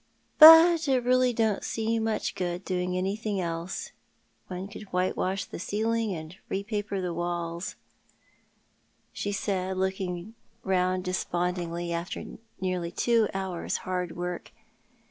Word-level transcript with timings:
"But 0.39 0.87
it 0.87 1.03
really 1.03 1.31
don't 1.31 1.63
seem 1.63 2.05
much 2.05 2.33
good 2.33 2.65
doing 2.65 2.97
anything 2.97 3.39
unless 3.39 3.91
one 4.47 4.67
could 4.67 4.91
whitewash 4.91 5.45
the 5.45 5.59
ceiling 5.59 6.11
and 6.15 6.35
re 6.49 6.63
paper 6.63 6.99
the 6.99 7.13
walls," 7.13 7.75
she 9.13 9.29
Q 9.31 9.33
2 9.33 9.45
26 9.45 9.45
ThoiL 9.45 9.53
art 9.53 9.59
the 9.59 9.63
Man. 9.63 9.75
said, 9.75 9.77
looking 9.77 10.33
rouud 10.65 11.03
desponJingly, 11.03 11.91
after 11.91 12.25
nearly 12.59 12.89
two 12.89 13.29
hours' 13.35 13.77
hard 13.85 14.15
work. 14.17 14.51